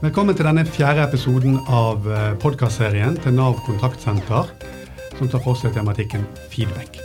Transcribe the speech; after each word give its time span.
Velkommen 0.00 0.32
til 0.32 0.46
denne 0.48 0.62
fjerde 0.64 1.02
episoden 1.04 1.58
av 1.68 2.06
eh, 2.08 2.30
podkastserien 2.40 3.18
til 3.20 3.34
Nav 3.36 3.58
kontaktsenter, 3.66 4.48
som 5.18 5.28
tar 5.28 5.42
for 5.44 5.60
seg 5.60 5.74
tematikken 5.76 6.24
feedback. 6.48 6.96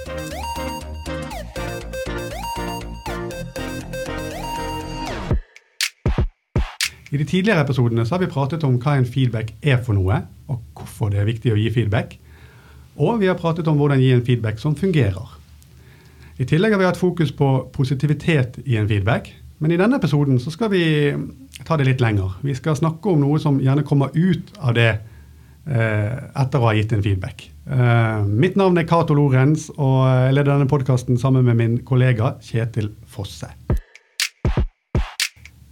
I 7.12 7.20
de 7.20 7.28
tidligere 7.28 7.68
episodene 7.68 8.08
har 8.08 8.24
vi 8.24 8.31
pratet 8.31 8.63
om 8.63 8.79
hva 8.79 8.96
en 8.96 9.12
feedback 9.12 9.52
er 9.60 9.84
for 9.84 10.00
noe, 10.00 10.24
og 10.48 10.64
hvorfor 10.80 11.12
det 11.12 11.20
er 11.20 11.28
viktig 11.28 11.52
å 11.52 11.60
gi 11.60 11.68
feedback. 11.76 12.16
Og 12.96 13.20
vi 13.20 13.28
har 13.28 13.36
pratet 13.36 13.68
om 13.68 13.76
hvordan 13.76 14.00
gi 14.00 14.16
en 14.16 14.24
feedback 14.24 14.64
som 14.64 14.80
fungerer. 14.80 15.36
I 16.40 16.48
tillegg 16.48 16.72
har 16.72 16.80
vi 16.80 16.88
hatt 16.88 17.04
fokus 17.04 17.36
på 17.36 17.58
positivitet 17.76 18.62
i 18.64 18.80
en 18.80 18.88
feedback, 18.88 19.34
men 19.63 19.72
i 19.72 19.80
denne 19.80 19.99
episoden 20.02 20.40
så 20.41 20.52
skal 20.52 20.71
vi 20.73 20.85
ta 21.63 21.77
det 21.80 21.88
litt 21.88 22.03
lenger. 22.03 22.39
Vi 22.43 22.55
skal 22.57 22.75
snakke 22.75 23.13
om 23.13 23.21
noe 23.23 23.39
som 23.39 23.61
gjerne 23.63 23.85
kommer 23.88 24.11
ut 24.16 24.52
av 24.59 24.75
det 24.75 24.89
eh, 24.91 26.16
etter 26.35 26.59
å 26.59 26.67
ha 26.67 26.73
gitt 26.75 26.91
en 26.95 27.03
feedback. 27.05 27.47
Eh, 27.66 28.25
mitt 28.27 28.59
navn 28.59 28.77
er 28.77 28.88
Cato 28.89 29.16
Lorenz, 29.16 29.70
og 29.77 30.03
jeg 30.09 30.35
leder 30.35 30.52
denne 30.52 30.70
podkasten 30.70 31.20
sammen 31.21 31.47
med 31.47 31.59
min 31.61 31.77
kollega 31.88 32.35
Kjetil 32.44 32.91
Fosse. 33.07 33.53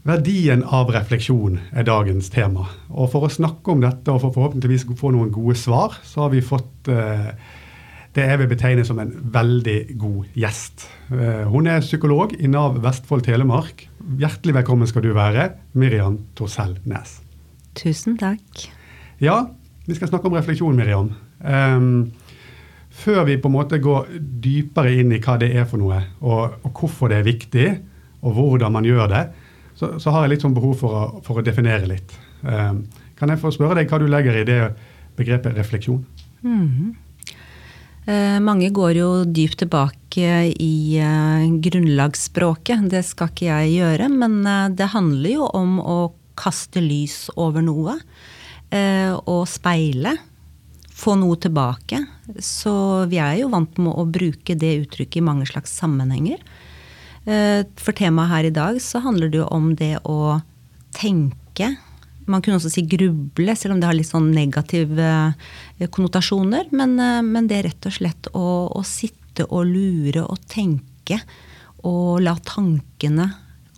Verdien 0.03 0.65
av 0.67 0.89
refleksjon 0.91 1.61
er 1.71 1.85
dagens 1.87 2.27
tema. 2.31 2.65
Og 2.91 3.11
for 3.13 3.23
å 3.23 3.31
snakke 3.31 3.71
om 3.71 3.83
dette 3.83 4.11
og 4.11 4.19
for 4.23 4.35
forhåpentligvis 4.35 4.83
få 4.99 5.13
noen 5.15 5.31
gode 5.31 5.55
svar, 5.59 5.95
så 6.03 6.25
har 6.25 6.33
vi 6.33 6.41
fått 6.43 6.91
eh, 6.91 7.29
det 8.13 8.25
jeg 8.29 8.39
vil 8.43 8.49
betegne 8.51 8.85
som 8.85 8.99
en 9.01 9.11
veldig 9.33 9.77
god 9.97 10.37
gjest. 10.37 10.85
Eh, 11.09 11.45
hun 11.49 11.67
er 11.69 11.81
psykolog 11.81 12.35
i 12.37 12.49
Nav 12.51 12.77
Vestfold 12.83 13.25
Telemark. 13.25 13.87
Hjertelig 14.19 14.53
velkommen 14.59 14.89
skal 14.89 15.05
du 15.05 15.13
være, 15.17 15.49
Miriam 15.73 16.19
Torsell 16.37 16.75
Næs. 16.89 17.17
Tusen 17.79 18.17
takk. 18.21 18.67
Ja, 19.23 19.39
vi 19.87 19.97
skal 19.97 20.11
snakke 20.11 20.29
om 20.29 20.37
refleksjon, 20.37 20.77
Miriam. 20.77 21.09
Um, 21.41 22.11
før 22.93 23.23
vi 23.25 23.39
på 23.41 23.49
en 23.49 23.55
måte 23.55 23.81
går 23.81 24.11
dypere 24.43 24.93
inn 25.01 25.15
i 25.15 25.21
hva 25.23 25.39
det 25.41 25.49
er 25.57 25.65
for 25.69 25.81
noe, 25.81 25.97
og, 26.21 26.59
og 26.61 26.69
hvorfor 26.77 27.09
det 27.09 27.21
er 27.21 27.25
viktig, 27.25 27.67
og 28.21 28.37
hvordan 28.37 28.75
man 28.77 28.85
gjør 28.85 29.09
det, 29.09 29.23
så, 29.73 29.95
så 29.97 30.13
har 30.13 30.27
jeg 30.27 30.35
litt 30.35 30.45
sånn 30.45 30.53
behov 30.53 30.77
for 30.83 30.99
å, 30.99 31.05
for 31.25 31.41
å 31.41 31.45
definere 31.45 31.89
litt. 31.89 32.13
Um, 32.45 32.83
kan 33.17 33.33
jeg 33.33 33.41
få 33.41 33.49
spørre 33.55 33.79
deg 33.79 33.89
hva 33.89 33.97
du 34.03 34.05
legger 34.05 34.37
i 34.37 34.45
det 34.45 34.59
begrepet 35.17 35.57
refleksjon? 35.57 36.05
Mm 36.43 36.67
-hmm. 36.67 36.93
Eh, 38.03 38.39
mange 38.43 38.67
går 38.75 38.97
jo 38.97 39.09
dypt 39.23 39.61
tilbake 39.61 40.31
i 40.59 40.99
eh, 40.99 41.45
grunnlagsspråket. 41.63 42.89
Det 42.91 43.03
skal 43.07 43.31
ikke 43.31 43.47
jeg 43.47 43.77
gjøre, 43.77 44.09
men 44.11 44.41
eh, 44.43 44.67
det 44.75 44.91
handler 44.91 45.35
jo 45.37 45.47
om 45.55 45.79
å 45.79 45.97
kaste 46.39 46.83
lys 46.83 47.27
over 47.37 47.63
noe. 47.63 47.99
Og 48.73 49.43
speile. 49.45 50.15
Få 50.89 51.13
noe 51.21 51.37
tilbake. 51.37 51.99
Så 52.41 52.73
vi 53.11 53.19
er 53.21 53.35
jo 53.43 53.51
vant 53.53 53.77
med 53.77 53.93
å 53.93 54.07
bruke 54.09 54.55
det 54.57 54.71
uttrykket 54.79 55.19
i 55.19 55.25
mange 55.27 55.45
slags 55.45 55.75
sammenhenger. 55.77 56.41
For 57.21 57.93
temaet 57.93 58.31
her 58.31 58.47
i 58.49 58.55
dag 58.55 58.79
så 58.81 59.03
handler 59.05 59.29
det 59.29 59.43
jo 59.43 59.45
om 59.53 59.67
det 59.77 59.91
å 60.09 60.39
tenke 60.97 61.69
man 62.25 62.43
kunne 62.43 62.59
også 62.59 62.71
si 62.71 62.83
gruble, 62.89 63.55
selv 63.57 63.75
om 63.75 63.81
det 63.81 63.89
har 63.89 63.97
litt 63.97 64.09
sånn 64.09 64.29
negative 64.35 65.07
eh, 65.07 65.87
konnotasjoner. 65.87 66.69
Men, 66.75 66.95
eh, 67.01 67.21
men 67.25 67.49
det 67.49 67.59
er 67.59 67.67
rett 67.69 67.89
og 67.89 67.95
slett 67.97 68.29
å, 68.33 68.45
å, 68.73 68.83
sitte 68.87 69.47
og 69.49 69.65
lure 69.69 70.25
og 70.27 70.43
tenke 70.51 71.19
og 71.83 72.21
la 72.23 72.35
tankene 72.45 73.27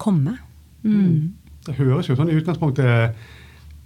komme. 0.01 0.37
Mm. 0.83 0.99
mm. 0.99 1.25
Det 1.65 1.73
høres 1.79 2.05
jo 2.05 2.13
sånn 2.13 2.29
i 2.29 2.35
utgangspunktet 2.37 3.15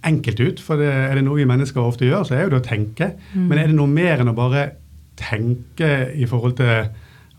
enkelt 0.04 0.40
ut, 0.40 0.58
for 0.60 0.80
det, 0.80 0.88
er 0.90 1.16
det 1.16 1.24
noe 1.24 1.38
vi 1.38 1.46
mennesker 1.48 1.80
ofte 1.80 2.04
gjør, 2.08 2.26
så 2.28 2.36
er 2.36 2.44
jo 2.44 2.52
det 2.54 2.60
å 2.60 2.66
tenke. 2.66 3.14
Mm. 3.32 3.46
Men 3.48 3.60
er 3.60 3.70
det 3.70 3.76
noe 3.78 3.88
mer 3.88 4.20
enn 4.20 4.32
å 4.32 4.36
bare 4.36 4.66
tenke 5.20 5.88
i 6.12 6.28
forhold 6.28 6.58
til 6.60 6.90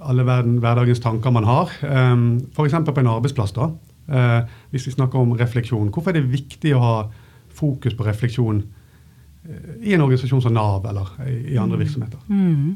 alle 0.01 0.25
verden, 0.25 0.57
hverdagens 0.61 1.01
tanker 1.03 1.33
man 1.33 1.45
har? 1.45 1.73
Um, 1.85 2.25
F.eks. 2.53 2.77
på 2.87 3.01
en 3.03 3.11
arbeidsplass. 3.13 3.53
da, 3.57 3.69
Eh, 4.11 4.53
hvis 4.73 4.87
vi 4.89 4.95
snakker 4.95 5.21
om 5.21 5.35
refleksjon, 5.39 5.89
hvorfor 5.93 6.11
er 6.11 6.19
det 6.19 6.33
viktig 6.33 6.75
å 6.75 6.83
ha 6.83 6.95
fokus 7.55 7.95
på 7.95 8.07
refleksjon 8.07 8.61
eh, 8.61 9.73
i 9.87 9.95
en 9.95 10.03
organisasjon 10.03 10.43
som 10.43 10.55
Nav 10.55 10.87
eller 10.89 11.13
i 11.29 11.55
andre 11.55 11.79
mm. 11.79 11.83
virksomheter? 11.85 12.25
Mm. 12.27 12.75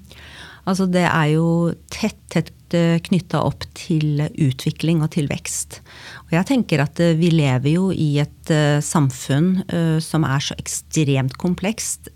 Altså 0.65 0.87
det 0.89 1.03
er 1.05 1.31
jo 1.35 1.47
tett, 1.91 2.21
tett 2.31 2.53
eh, 2.73 2.97
knytta 3.03 3.41
opp 3.45 3.65
til 3.77 4.23
utvikling 4.41 5.03
og 5.05 5.11
til 5.13 5.27
vekst. 5.29 5.81
Og 6.25 6.33
jeg 6.33 6.47
tenker 6.49 6.81
at 6.81 6.99
eh, 7.03 7.13
vi 7.19 7.29
lever 7.33 7.75
jo 7.75 7.91
i 7.91 8.15
et 8.23 8.51
uh, 8.53 8.81
samfunn 8.83 9.63
som 10.01 10.25
er 10.27 10.41
så 10.43 10.55
ekstremt 10.59 11.33
komplekst, 11.41 12.11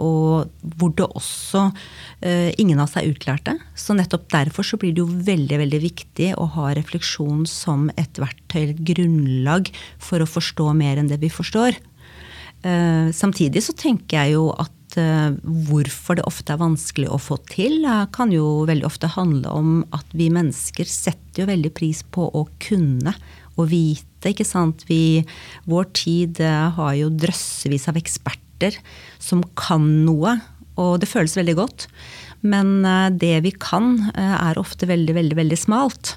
og 0.00 0.48
hvor 0.78 0.92
det 0.96 1.04
også 1.04 1.66
ingen 2.56 2.80
av 2.80 2.94
er 2.96 3.10
utlærte. 3.10 3.56
Så 3.76 3.94
nettopp 3.96 4.24
derfor 4.32 4.66
så 4.66 4.78
blir 4.80 4.94
det 4.96 5.02
jo 5.02 5.08
veldig, 5.28 5.58
veldig 5.60 5.80
viktig 5.82 6.30
å 6.40 6.46
ha 6.56 6.70
refleksjon 6.76 7.44
som 7.50 7.90
et 8.00 8.20
verktøy, 8.20 8.70
et 8.70 8.82
grunnlag 8.88 9.68
for 10.02 10.24
å 10.24 10.28
forstå 10.30 10.70
mer 10.78 11.00
enn 11.00 11.10
det 11.12 11.20
vi 11.22 11.30
forstår. 11.32 11.76
Samtidig 12.64 13.62
så 13.66 13.76
tenker 13.76 14.22
jeg 14.22 14.38
jo 14.38 14.48
at 14.56 14.75
uh, 15.00 15.36
hvorfor 15.68 16.18
det 16.18 16.26
ofte 16.28 16.54
er 16.54 16.60
vanskelig 16.60 17.08
å 17.12 17.20
få 17.20 17.38
til, 17.50 17.80
uh, 17.86 18.04
kan 18.12 18.32
jo 18.34 18.66
veldig 18.68 18.86
ofte 18.88 19.10
handle 19.14 19.52
om 19.52 19.70
at 19.96 20.12
vi 20.16 20.28
mennesker 20.32 20.88
setter 20.88 21.44
jo 21.44 21.48
veldig 21.50 21.72
pris 21.76 22.02
på 22.02 22.28
å 22.28 22.46
kunne 22.62 23.14
og 23.56 23.70
vite. 23.70 24.32
ikke 24.32 24.44
sant? 24.44 24.84
Vi, 24.88 25.24
vår 25.68 25.90
tid 25.96 26.42
uh, 26.44 26.68
har 26.76 26.94
jo 26.98 27.10
drøssevis 27.12 27.88
av 27.92 28.00
eksperter 28.00 28.78
som 29.22 29.44
kan 29.58 29.84
noe, 30.06 30.38
og 30.76 31.00
det 31.00 31.08
føles 31.08 31.36
veldig 31.38 31.56
godt. 31.56 31.88
Men 32.46 32.84
det 33.16 33.40
vi 33.42 33.50
kan, 33.50 34.10
er 34.14 34.58
ofte 34.60 34.86
veldig, 34.86 35.14
veldig, 35.16 35.36
veldig 35.38 35.56
smalt. 35.58 36.12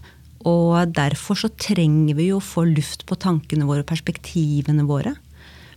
Og 0.47 0.91
derfor 0.95 1.39
så 1.39 1.49
trenger 1.57 2.15
vi 2.19 2.27
jo 2.29 2.37
å 2.37 2.43
få 2.43 2.65
luft 2.67 3.05
på 3.07 3.17
tankene 3.19 3.65
våre, 3.67 3.81
og 3.81 3.89
perspektivene 3.89 4.85
våre, 4.87 5.15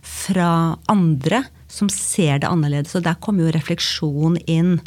fra 0.03 0.75
andre 0.91 1.45
som 1.73 1.89
ser 1.91 2.43
det 2.43 2.49
annerledes. 2.49 2.93
Og 2.97 3.05
der 3.05 3.17
kommer 3.23 3.47
jo 3.47 3.55
refleksjon 3.55 4.37
inn. 4.45 4.77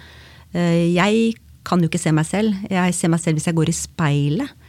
Eh, 0.54 0.94
jeg 0.94 1.34
kan 1.66 1.82
jo 1.82 1.91
ikke 1.91 2.00
se 2.00 2.14
meg 2.14 2.28
selv. 2.28 2.54
Jeg 2.70 2.94
ser 2.94 3.12
meg 3.12 3.22
selv 3.22 3.41
hvis 3.41 3.48
jeg 3.50 3.58
går 3.58 3.72
i 3.72 3.76
speilet. 3.76 4.64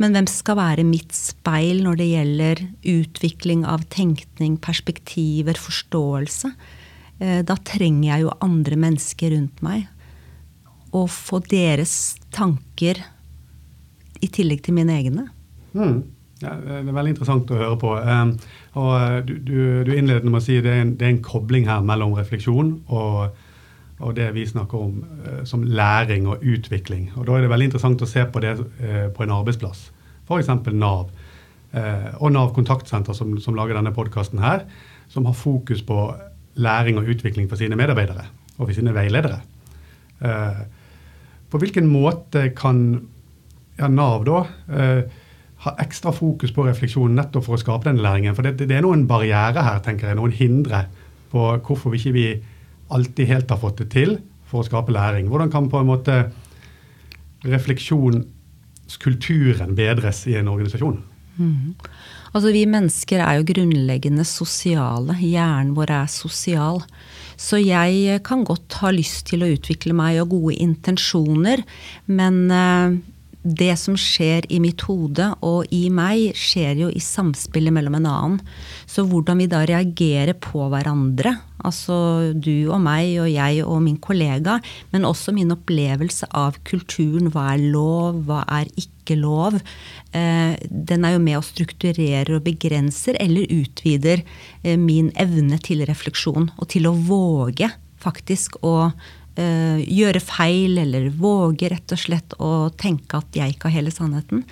Men 0.00 0.16
hvem 0.16 0.26
skal 0.30 0.58
være 0.58 0.86
mitt 0.88 1.12
speil 1.14 1.82
når 1.84 1.98
det 2.00 2.08
gjelder 2.08 2.62
utvikling 2.94 3.66
av 3.68 3.84
tenkning, 3.92 4.56
perspektiver, 4.58 5.58
forståelse? 5.60 6.50
Eh, 7.20 7.42
da 7.46 7.58
trenger 7.60 8.08
jeg 8.08 8.24
jo 8.24 8.38
andre 8.42 8.78
mennesker 8.86 9.36
rundt 9.36 9.62
meg. 9.64 9.84
Og 10.96 11.06
få 11.12 11.42
deres 11.44 12.16
tanker 12.34 12.98
i 14.22 14.28
tillegg 14.32 14.64
til 14.64 14.76
mine 14.76 14.96
egne. 14.96 15.28
Mm. 15.76 16.02
Ja, 16.42 16.56
det 16.58 16.80
er 16.80 16.94
veldig 16.96 17.12
interessant 17.14 17.50
å 17.54 17.58
høre 17.60 17.78
på. 17.78 17.92
Og 17.94 18.92
eh, 18.96 19.16
du, 19.26 19.32
du, 19.46 19.56
du 19.86 19.92
innledet 19.94 20.26
med 20.26 20.40
å 20.40 20.44
si 20.44 20.58
det 20.58 20.74
det 20.98 21.06
er 21.06 21.14
en 21.14 21.22
kobling 21.24 21.68
her 21.70 21.84
mellom 21.86 22.16
refleksjon 22.18 22.72
og, 22.90 23.36
og 24.02 24.16
det 24.16 24.32
vi 24.34 24.48
snakker 24.48 24.80
om 24.80 24.96
uh, 25.22 25.42
som 25.46 25.62
læring 25.62 26.26
og 26.30 26.42
utvikling. 26.42 27.12
Og 27.14 27.28
Da 27.28 27.36
er 27.36 27.46
det 27.46 27.52
veldig 27.52 27.70
interessant 27.70 28.02
å 28.02 28.10
se 28.10 28.26
på 28.26 28.42
det 28.42 28.56
på 29.14 29.22
en 29.22 29.36
arbeidsplass, 29.38 29.86
f.eks. 30.26 30.50
Nav. 30.74 31.12
Og 32.18 32.28
Nav 32.34 32.50
kontaktsenter, 32.56 33.16
som, 33.16 33.36
som 33.40 33.54
lager 33.56 33.78
denne 33.78 33.94
podkasten 33.96 34.42
her, 34.42 34.66
som 35.08 35.24
har 35.28 35.36
fokus 35.38 35.80
på 35.86 36.10
læring 36.60 36.98
og 37.00 37.08
utvikling 37.08 37.46
for 37.48 37.60
sine 37.60 37.78
medarbeidere 37.78 38.26
og 38.58 38.66
for 38.66 38.74
sine 38.76 38.92
veiledere. 38.92 39.38
på 41.50 41.60
hvilken 41.62 41.88
måte 41.88 42.50
kan 42.56 42.82
ja, 43.78 43.88
Nav 43.88 44.26
da 44.28 44.42
ha 45.62 45.70
ekstra 45.82 46.10
fokus 46.14 46.52
på 46.54 46.64
refleksjon 46.66 47.14
nettopp 47.14 47.44
for 47.46 47.54
å 47.54 47.60
skape 47.60 47.84
den 47.86 48.02
læringen. 48.02 48.34
For 48.34 48.42
det, 48.46 48.66
det 48.66 48.76
er 48.76 48.84
noen 48.86 49.08
barriere 49.10 49.62
her, 49.62 49.78
tenker 49.84 50.06
jeg, 50.10 50.18
noen 50.18 50.34
hindre 50.34 50.80
på 51.32 51.40
hvorfor 51.64 51.88
vi 51.92 51.98
ikke 52.00 52.16
vi 52.16 52.28
alltid 52.92 53.26
helt 53.30 53.50
har 53.52 53.60
fått 53.62 53.78
det 53.84 53.88
til 53.94 54.10
for 54.50 54.58
å 54.60 54.68
skape 54.68 54.94
læring. 54.94 55.24
Hvordan 55.30 55.50
kan 55.52 55.70
på 55.72 55.78
en 55.80 55.88
måte 55.88 56.14
refleksjonskulturen 57.46 59.72
bedres 59.78 60.18
i 60.30 60.34
en 60.40 60.52
organisasjon? 60.52 60.98
Mm. 61.38 61.74
Altså 62.32 62.48
Vi 62.52 62.64
mennesker 62.68 63.18
er 63.24 63.34
jo 63.38 63.48
grunnleggende 63.48 64.24
sosiale. 64.28 65.14
Hjernen 65.20 65.74
vår 65.76 65.90
er 66.02 66.08
sosial. 66.12 66.76
Så 67.36 67.56
jeg 67.60 68.20
kan 68.26 68.44
godt 68.48 68.72
ha 68.82 68.88
lyst 68.94 69.26
til 69.30 69.40
å 69.44 69.52
utvikle 69.54 69.94
meg 69.96 70.20
og 70.22 70.30
gode 70.34 70.54
intensjoner, 70.62 71.58
men 72.06 72.34
uh, 72.52 72.88
det 73.42 73.74
som 73.80 73.96
skjer 73.98 74.46
i 74.54 74.60
mitt 74.62 74.84
hode 74.86 75.26
og 75.42 75.70
i 75.74 75.88
meg, 75.92 76.30
skjer 76.38 76.84
jo 76.84 76.90
i 76.92 77.02
samspillet 77.02 77.74
mellom 77.74 77.98
en 77.98 78.06
annen. 78.06 78.36
Så 78.86 79.04
hvordan 79.08 79.42
vi 79.42 79.48
da 79.50 79.64
reagerer 79.66 80.36
på 80.38 80.68
hverandre, 80.70 81.34
altså 81.66 82.32
du 82.34 82.70
og 82.70 82.80
meg 82.84 83.16
og 83.22 83.30
jeg 83.32 83.66
og 83.66 83.82
min 83.82 83.98
kollega, 84.02 84.60
men 84.94 85.06
også 85.08 85.34
min 85.34 85.50
opplevelse 85.54 86.30
av 86.38 86.58
kulturen, 86.68 87.32
hva 87.34 87.52
er 87.56 87.66
lov, 87.74 88.22
hva 88.28 88.44
er 88.60 88.70
ikke 88.78 89.18
lov, 89.18 89.58
eh, 90.14 90.54
den 90.70 91.06
er 91.06 91.16
jo 91.16 91.24
med 91.26 91.40
og 91.40 91.46
strukturerer 91.46 92.36
og 92.38 92.46
begrenser 92.46 93.18
eller 93.22 93.50
utvider 93.50 94.22
eh, 94.62 94.78
min 94.78 95.10
evne 95.18 95.58
til 95.62 95.82
refleksjon 95.88 96.52
og 96.56 96.68
til 96.70 96.86
å 96.86 96.94
våge 96.94 97.72
faktisk 98.02 98.58
å 98.66 98.92
gjøre 99.32 100.20
feil, 100.20 100.76
eller 100.82 101.06
våge 101.16 101.70
rett 101.72 101.94
og 101.94 102.00
slett 102.00 102.34
å 102.42 102.68
tenke 102.76 103.16
at 103.16 103.38
jeg 103.38 103.54
ikke 103.54 103.70
har 103.70 103.78
hele 103.78 103.92
sannheten. 103.94 104.42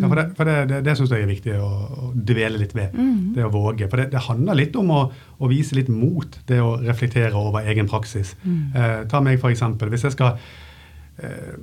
Ja, 0.00 0.08
for 0.08 0.16
Det, 0.16 0.24
for 0.36 0.48
det, 0.48 0.56
det, 0.70 0.80
det 0.84 0.94
syns 0.98 1.12
jeg 1.12 1.24
er 1.24 1.30
viktig 1.30 1.54
å, 1.60 1.68
å 2.06 2.10
dvele 2.14 2.60
litt 2.60 2.74
ved. 2.76 2.94
Mm. 2.96 3.32
Det 3.36 3.46
å 3.46 3.52
våge. 3.52 3.88
For 3.88 4.02
det, 4.02 4.10
det 4.12 4.24
handler 4.26 4.58
litt 4.58 4.76
om 4.78 4.92
å, 4.92 5.00
å, 5.38 5.50
vise 5.50 5.76
litt 5.78 5.88
mot 5.92 6.38
det 6.48 6.60
å 6.62 6.76
reflektere 6.82 7.32
over 7.38 7.66
egen 7.70 7.88
praksis. 7.90 8.34
Mm. 8.44 8.60
Eh, 8.76 9.00
ta 9.10 9.22
meg 9.24 9.40
for 9.42 9.54
eksempel. 9.54 9.90
Hvis 9.92 10.06
jeg 10.08 10.16
skal 10.16 10.36
eh, 11.22 11.56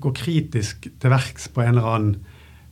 gå 0.00 0.14
kritisk 0.16 0.88
til 0.88 1.12
verks 1.12 1.50
på 1.52 1.64
en 1.64 1.74
eller 1.74 1.90
annen 1.94 2.18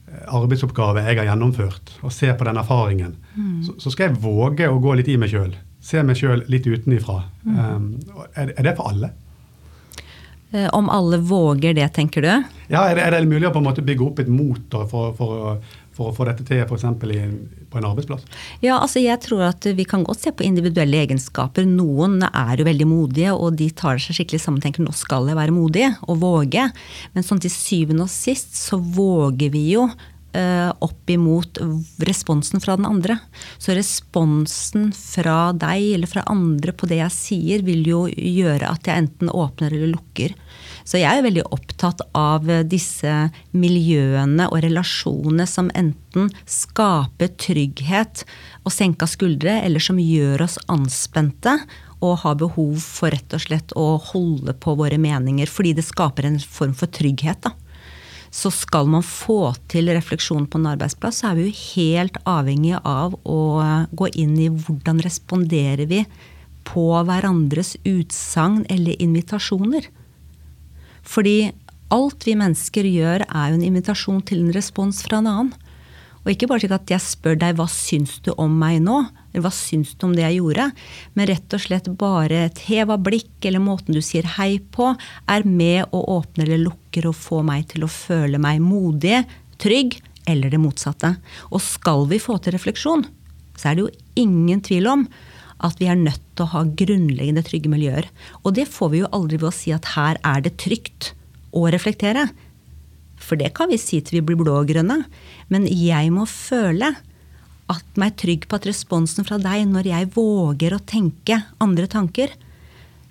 eh, 0.08 0.24
arbeidsoppgave 0.38 1.04
jeg 1.04 1.20
har 1.20 1.32
gjennomført, 1.32 1.96
og 2.00 2.14
se 2.14 2.32
på 2.32 2.48
den 2.48 2.60
erfaringen, 2.60 3.16
mm. 3.34 3.56
så, 3.68 3.78
så, 3.84 3.94
skal 3.94 4.10
jeg 4.10 4.22
våge 4.24 4.70
å 4.70 4.80
gå 4.82 4.96
litt 4.98 5.12
i 5.12 5.18
meg 5.20 5.34
sjøl 5.34 5.56
se 5.80 6.02
meg 6.04 6.18
sjøl 6.18 6.44
litt 6.50 6.66
utenifra. 6.66 7.22
Mm. 7.44 7.58
Um, 7.58 7.88
er, 8.34 8.52
er, 8.56 8.62
det 8.66 8.76
for 8.78 8.90
alle? 8.90 9.12
Eh, 10.50 10.68
om 10.76 10.88
alle 10.88 11.16
våger 11.16 11.74
det, 11.74 11.88
tenker 11.96 12.24
du? 12.24 12.30
Ja, 12.68 12.88
Er 12.88 12.96
det, 12.96 13.02
er 13.02 13.10
det 13.18 13.28
mulig 13.28 13.48
å 13.48 13.52
på 13.52 13.60
en 13.60 13.68
måte 13.68 13.84
bygge 13.84 14.06
opp 14.06 14.22
et 14.22 14.30
motor 14.32 14.86
for, 14.88 15.12
for, 15.16 15.60
for 15.92 16.10
å 16.10 16.16
få 16.16 16.24
dette 16.28 16.46
til 16.48 16.62
f.eks. 16.64 16.86
på 17.68 17.80
en 17.80 17.88
arbeidsplass? 17.90 18.24
Ja, 18.64 18.78
altså 18.78 19.02
jeg 19.02 19.20
tror 19.24 19.44
at 19.50 19.68
Vi 19.76 19.84
kan 19.88 20.06
godt 20.08 20.24
se 20.24 20.32
på 20.32 20.46
individuelle 20.46 21.02
egenskaper. 21.04 21.68
Noen 21.68 22.22
er 22.28 22.54
jo 22.56 22.68
veldig 22.68 22.88
modige, 22.88 23.36
og 23.36 23.58
de 23.60 23.68
tar 23.76 24.00
seg 24.00 24.16
skikkelig 24.16 24.40
sammen 24.40 24.62
og 24.62 24.68
tenker 24.68 24.86
nå 24.86 24.94
skal 24.96 25.28
jeg 25.28 25.36
være 25.38 25.56
modig 25.56 25.90
og 26.08 26.22
våge. 26.24 26.68
Men 27.12 27.26
sånn 27.26 27.44
til 27.44 27.52
syvende 27.52 28.08
og 28.08 28.12
sist 28.12 28.56
så 28.56 28.80
våger 28.80 29.52
vi 29.52 29.68
jo 29.74 29.90
opp 30.32 31.10
imot 31.10 31.58
responsen 32.04 32.60
fra 32.60 32.76
den 32.76 32.86
andre. 32.86 33.16
Så 33.58 33.72
responsen 33.74 34.90
fra 34.92 35.52
deg 35.56 35.94
eller 35.96 36.10
fra 36.10 36.26
andre 36.28 36.74
på 36.76 36.86
det 36.90 37.00
jeg 37.00 37.14
sier, 37.14 37.64
vil 37.66 37.86
jo 37.88 38.02
gjøre 38.12 38.68
at 38.68 38.86
jeg 38.86 39.06
enten 39.06 39.32
åpner 39.32 39.72
eller 39.72 39.94
lukker. 39.96 40.36
Så 40.88 41.00
jeg 41.00 41.18
er 41.18 41.24
veldig 41.24 41.44
opptatt 41.52 42.00
av 42.16 42.46
disse 42.68 43.14
miljøene 43.56 44.46
og 44.48 44.62
relasjonene 44.64 45.44
som 45.48 45.72
enten 45.76 46.30
skaper 46.48 47.34
trygghet 47.40 48.24
og 48.64 48.72
senka 48.72 49.08
skuldre, 49.08 49.58
eller 49.64 49.84
som 49.84 50.00
gjør 50.00 50.46
oss 50.46 50.56
anspente 50.72 51.58
og 51.98 52.20
har 52.22 52.38
behov 52.38 52.78
for 52.80 53.12
rett 53.12 53.34
og 53.34 53.42
slett 53.42 53.74
å 53.76 53.96
holde 54.12 54.54
på 54.62 54.76
våre 54.78 55.00
meninger, 55.02 55.50
fordi 55.50 55.74
det 55.76 55.86
skaper 55.86 56.28
en 56.28 56.38
form 56.40 56.76
for 56.78 56.90
trygghet. 56.94 57.42
da. 57.42 57.52
Så 58.30 58.50
skal 58.52 58.88
man 58.92 59.04
få 59.06 59.54
til 59.72 59.88
refleksjon 59.88 60.46
på 60.50 60.60
en 60.60 60.68
arbeidsplass, 60.74 61.22
så 61.22 61.30
er 61.30 61.38
vi 61.38 61.46
jo 61.48 61.60
helt 61.76 62.18
avhengig 62.28 62.76
av 62.82 63.16
å 63.24 63.38
gå 63.96 64.10
inn 64.20 64.34
i 64.40 64.50
hvordan 64.52 65.00
responderer 65.04 65.88
vi 65.88 66.02
på 66.68 66.90
hverandres 67.08 67.76
utsagn 67.88 68.66
eller 68.68 69.00
invitasjoner. 69.00 69.88
Fordi 71.08 71.52
alt 71.94 72.26
vi 72.28 72.36
mennesker 72.36 72.84
gjør, 72.84 73.24
er 73.24 73.48
jo 73.48 73.56
en 73.56 73.64
invitasjon 73.70 74.20
til 74.28 74.44
en 74.44 74.52
respons 74.52 75.00
fra 75.06 75.22
en 75.22 75.30
annen. 75.30 75.54
Og 76.24 76.34
ikke 76.34 76.50
bare 76.50 76.60
slik 76.60 76.74
at 76.76 76.90
jeg 76.92 77.00
spør 77.00 77.38
deg 77.40 77.56
hva 77.56 77.64
syns 77.72 78.18
du 78.24 78.34
om 78.36 78.52
meg 78.60 78.82
nå, 78.84 79.00
hva 79.44 79.52
syns 79.54 79.94
du 79.94 80.06
om 80.08 80.14
det 80.16 80.24
jeg 80.24 80.38
gjorde, 80.40 80.68
men 81.14 81.28
rett 81.30 81.56
og 81.56 81.62
slett 81.62 81.90
bare 82.00 82.44
et 82.48 82.62
hev 82.68 82.92
av 82.94 83.02
blikk 83.06 83.48
eller 83.48 83.62
måten 83.62 83.96
du 83.96 84.02
sier 84.04 84.26
hei 84.38 84.58
på, 84.58 84.90
er 85.30 85.46
med 85.48 85.94
å 85.94 86.02
åpne 86.18 86.46
eller 86.46 86.64
lukker 86.66 87.08
og 87.10 87.18
få 87.18 87.42
meg 87.46 87.68
til 87.72 87.86
å 87.86 87.92
føle 87.92 88.40
meg 88.42 88.62
modig, 88.64 89.22
trygg, 89.62 89.98
eller 90.28 90.52
det 90.52 90.60
motsatte. 90.60 91.14
Og 91.52 91.62
skal 91.64 92.06
vi 92.10 92.20
få 92.20 92.36
til 92.42 92.54
refleksjon, 92.56 93.06
så 93.58 93.70
er 93.70 93.78
det 93.78 93.86
jo 93.86 94.24
ingen 94.26 94.60
tvil 94.64 94.90
om 94.90 95.06
at 95.64 95.80
vi 95.80 95.88
er 95.90 95.98
nødt 95.98 96.22
til 96.36 96.44
å 96.44 96.52
ha 96.52 96.64
grunnleggende 96.78 97.42
trygge 97.46 97.70
miljøer. 97.72 98.06
Og 98.44 98.54
det 98.58 98.68
får 98.70 98.92
vi 98.92 99.00
jo 99.02 99.10
aldri 99.16 99.40
ved 99.40 99.50
å 99.50 99.56
si 99.56 99.72
at 99.74 99.94
her 99.96 100.20
er 100.22 100.44
det 100.44 100.58
trygt 100.62 101.12
å 101.56 101.64
reflektere. 101.72 102.28
For 103.18 103.40
det 103.40 103.50
kan 103.56 103.70
vi 103.72 103.80
si 103.80 103.98
til 104.00 104.20
vi 104.20 104.28
blir 104.28 104.38
blå 104.38 104.60
og 104.60 104.70
grønne. 104.70 105.00
Men 105.50 105.66
jeg 105.66 106.12
må 106.14 106.28
føle 106.30 106.92
at 107.68 108.00
meg 108.00 108.16
trygg 108.20 108.46
på 108.48 108.56
at 108.58 108.66
responsen 108.68 109.26
fra 109.28 109.38
deg, 109.42 109.66
når 109.68 109.90
jeg 109.90 110.10
våger 110.14 110.74
å 110.76 110.84
tenke 110.88 111.42
andre 111.62 111.88
tanker 111.90 112.32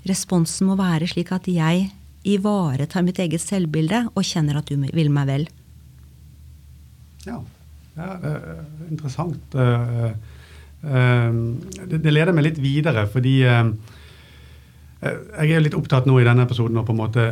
Responsen 0.07 0.69
må 0.69 0.77
være 0.79 1.07
slik 1.09 1.33
at 1.35 1.47
jeg 1.51 1.89
ivaretar 2.27 3.05
mitt 3.05 3.19
eget 3.23 3.43
selvbilde 3.43 4.05
og 4.13 4.25
kjenner 4.25 4.59
at 4.59 4.69
du 4.69 4.79
vil 4.79 5.11
meg 5.13 5.27
vel. 5.29 5.45
Ja, 7.27 7.41
ja 7.97 8.07
er 8.29 8.41
interessant. 8.89 9.55
Eh, 9.55 10.09
eh, 10.87 11.37
det 11.91 12.13
leder 12.13 12.35
meg 12.35 12.49
litt 12.49 12.61
videre, 12.63 13.07
fordi 13.11 13.37
eh, 13.47 13.71
jeg 15.03 15.51
er 15.51 15.63
litt 15.63 15.77
opptatt 15.77 16.07
nå 16.07 16.17
i 16.19 16.27
denne 16.27 16.47
episoden 16.47 16.79
å 16.79 16.87
på 16.87 16.95
en 16.95 17.01
måte 17.03 17.29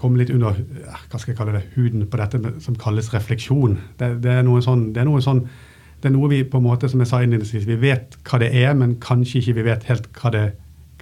komme 0.00 0.22
litt 0.22 0.32
under 0.32 0.56
hva 0.56 1.18
skal 1.18 1.34
jeg 1.34 1.38
kalle 1.38 1.58
det, 1.58 1.66
huden 1.74 2.06
på 2.08 2.18
dette 2.18 2.54
som 2.64 2.78
kalles 2.80 3.10
refleksjon. 3.12 3.76
Det, 4.00 4.14
det 4.24 4.38
er 4.38 4.46
noe 4.46 4.62
sånn, 4.64 4.88
det 4.94 5.02
er 5.02 5.10
noe 5.10 5.20
sånn 5.24 5.44
det 6.00 6.08
er 6.08 6.14
noe 6.14 6.30
vi 6.32 6.40
på 6.48 6.60
en 6.60 6.64
måte, 6.64 6.88
som 6.88 7.02
jeg 7.02 7.10
sa 7.10 7.20
innledningsvis, 7.22 7.66
vi 7.68 7.76
vet 7.80 8.16
hva 8.24 8.40
det 8.40 8.50
er, 8.56 8.72
men 8.78 8.96
kanskje 9.02 9.40
ikke 9.42 9.58
vi 9.58 9.66
vet 9.66 9.86
helt 9.90 10.08
hva 10.16 10.32
det, 10.32 10.46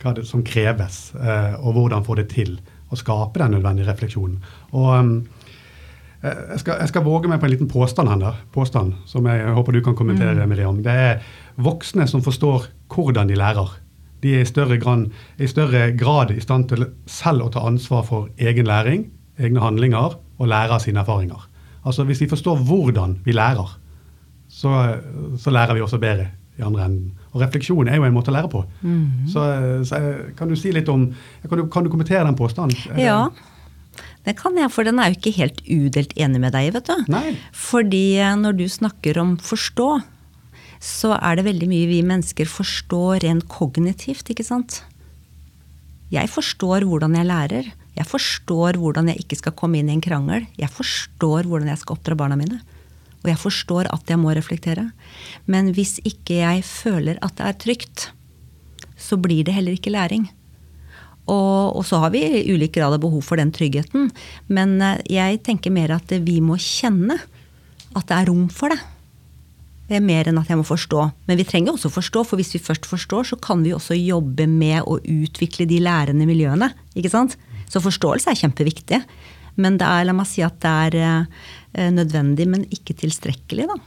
hva 0.02 0.14
det 0.16 0.26
som 0.26 0.42
kreves, 0.46 1.00
eh, 1.18 1.54
og 1.62 1.76
hvordan 1.76 2.06
få 2.06 2.18
det 2.18 2.28
til 2.32 2.56
å 2.88 2.98
skape 2.98 3.38
den 3.42 3.54
nødvendige 3.56 3.88
refleksjonen. 3.90 4.38
Og 4.72 4.88
um, 4.96 5.12
jeg, 6.22 6.62
skal, 6.64 6.80
jeg, 6.80 6.90
skal, 6.90 7.04
våge 7.06 7.30
meg 7.30 7.38
på 7.38 7.46
en 7.46 7.52
liten 7.52 7.70
påstand 7.70 8.10
her, 8.10 8.40
påstand, 8.54 8.96
som 9.06 9.26
jeg 9.30 9.52
håper 9.54 9.76
du 9.76 9.82
kan 9.86 9.98
kommentere, 9.98 10.34
mm. 10.34 10.50
Miriam. 10.50 10.80
Det 10.82 10.94
er 10.94 11.28
voksne 11.62 12.08
som 12.10 12.24
forstår 12.24 12.66
hvordan 12.90 13.30
de 13.30 13.38
lærer. 13.38 13.76
De 14.24 14.32
er 14.34 14.42
i 14.42 14.48
større, 14.48 14.80
grad, 14.82 15.06
i 15.38 15.46
større 15.46 15.92
grad 15.94 16.32
i 16.34 16.42
stand 16.42 16.72
til 16.72 16.88
selv 17.06 17.46
å 17.46 17.52
ta 17.54 17.62
ansvar 17.68 18.02
for 18.08 18.32
egen 18.34 18.66
læring, 18.66 19.06
egne 19.38 19.62
handlinger, 19.62 20.18
og 20.38 20.50
lære 20.50 20.74
av 20.74 20.82
sine 20.82 21.04
erfaringer. 21.04 21.44
Altså 21.86 22.02
Hvis 22.04 22.24
vi 22.24 22.30
forstår 22.30 22.64
hvordan 22.66 23.20
vi 23.24 23.36
lærer, 23.36 23.77
så, 24.48 24.72
så, 25.38 25.52
lærer 25.52 25.76
vi 25.76 25.84
også 25.84 26.00
bedre 26.02 26.30
i 26.58 26.64
andre 26.64 26.88
enden. 26.88 27.12
Og 27.34 27.42
refleksjon 27.42 27.88
er 27.90 27.98
jo 27.98 28.06
en 28.08 28.16
måte 28.16 28.32
å 28.32 28.34
lære 28.34 28.50
på. 28.50 28.64
Mm. 28.80 29.28
Så, 29.30 29.44
så, 29.86 30.00
kan 30.38 30.50
du 30.50 30.56
si 30.58 30.72
litt 30.74 30.88
om 30.90 31.10
Kan 31.44 31.60
du, 31.60 31.66
kan 31.70 31.84
du 31.84 31.92
kommentere 31.92 32.24
den 32.26 32.38
påstanden? 32.38 32.98
Ja. 32.98 33.28
Det 34.26 34.34
kan 34.40 34.56
jeg, 34.58 34.70
for 34.74 34.84
den 34.84 34.98
er 35.00 35.10
jo 35.10 35.18
ikke 35.18 35.36
helt 35.38 35.60
udelt 35.64 36.14
enig 36.20 36.40
med 36.42 36.52
deg 36.56 36.72
vet 36.74 36.88
du. 36.90 37.04
Nei. 37.12 37.36
Fordi 37.56 38.18
eh, 38.20 38.36
når 38.36 38.58
du 38.58 38.66
snakker 38.68 39.20
om 39.22 39.36
forstå, 39.40 39.88
så 40.84 41.14
er 41.16 41.38
det 41.38 41.46
veldig 41.48 41.68
mye 41.70 41.88
vi 41.90 42.02
mennesker 42.06 42.50
forstår 42.50 43.24
rent 43.24 43.48
kognitivt, 43.50 44.28
ikke 44.30 44.46
sant? 44.46 44.82
Jeg 46.12 46.30
forstår 46.32 46.86
hvordan 46.88 47.16
jeg 47.18 47.28
lærer. 47.28 47.70
Jeg 47.98 48.06
forstår 48.08 48.78
hvordan 48.80 49.10
jeg 49.10 49.24
ikke 49.24 49.40
skal 49.40 49.56
komme 49.58 49.80
inn 49.80 49.90
i 49.90 49.96
en 49.96 50.04
krangel. 50.04 50.46
Jeg 50.60 50.70
forstår 50.72 51.48
hvordan 51.48 51.72
jeg 51.72 51.80
skal 51.80 51.98
oppdra 51.98 52.16
barna 52.18 52.38
mine. 52.38 52.60
Og 53.28 53.34
jeg 53.34 53.42
forstår 53.42 53.90
at 53.92 54.08
jeg 54.08 54.16
må 54.16 54.32
reflektere. 54.32 54.86
Men 55.44 55.74
hvis 55.76 55.98
ikke 56.08 56.40
jeg 56.40 56.64
føler 56.64 57.20
at 57.20 57.36
det 57.36 57.44
er 57.44 57.58
trygt, 57.60 58.06
så 58.96 59.20
blir 59.20 59.44
det 59.44 59.52
heller 59.52 59.76
ikke 59.76 59.92
læring. 59.92 60.30
Og, 61.28 61.76
og, 61.76 61.82
så 61.84 62.00
har 62.00 62.14
vi 62.14 62.22
i 62.24 62.54
ulik 62.54 62.72
grad 62.78 62.96
av 62.96 63.02
behov 63.02 63.20
for 63.26 63.36
den 63.36 63.52
tryggheten. 63.52 64.08
Men 64.48 64.78
eh, 64.80 65.02
jeg 65.12 65.42
tenker 65.44 65.74
mer 65.74 65.92
at 65.98 66.14
vi 66.24 66.38
må 66.40 66.56
kjenne 66.56 67.18
at 67.92 68.08
det 68.08 68.16
er 68.16 68.30
rom 68.30 68.46
for 68.48 68.72
det. 68.72 68.80
Det 69.88 69.98
er 69.98 70.04
mer 70.04 70.28
enn 70.28 70.40
at 70.40 70.48
jeg 70.48 70.56
må 70.60 70.64
forstå. 70.68 71.04
Men 71.28 71.40
vi 71.40 71.46
trenger 71.48 71.74
også 71.74 71.92
forstå, 71.92 72.24
for 72.28 72.40
hvis 72.40 72.54
vi 72.56 72.64
først 72.64 72.88
forstår, 72.88 73.28
så 73.28 73.38
kan 73.40 73.60
vi 73.64 73.76
også 73.76 73.96
jobbe 73.96 74.48
med 74.48 74.88
å 74.88 74.96
utvikle 75.00 75.68
de 75.68 75.82
lærende 75.84 76.28
miljøene. 76.28 76.70
ikke 76.96 77.12
sant? 77.12 77.36
Så 77.68 77.84
forståelse 77.84 78.32
er 78.32 78.40
kjempeviktig. 78.40 79.02
Men 79.58 79.78
det 79.80 79.86
er, 79.86 80.06
la 80.06 80.16
meg 80.16 80.28
si 80.30 80.44
at 80.46 80.58
det 80.62 80.74
er 80.86 80.98
eh, 81.04 81.88
nødvendig, 81.94 82.48
men 82.50 82.66
ikke 82.74 82.96
tilstrekkelig, 82.98 83.68
da. 83.70 83.78